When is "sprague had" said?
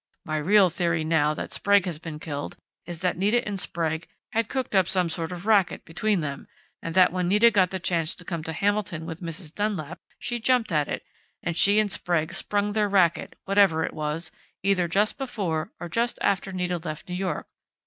3.59-4.49